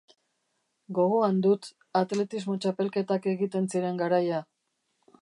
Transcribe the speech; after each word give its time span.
Gogoan 0.99 1.37
dut 1.47 1.69
atletismo 2.01 2.57
txapelketak 2.65 3.31
egiten 3.37 3.73
ziren 3.75 4.05
garaia. 4.05 4.43